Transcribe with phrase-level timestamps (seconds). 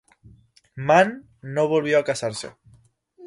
[0.87, 1.11] Mann
[1.57, 2.53] no volvió a casarse.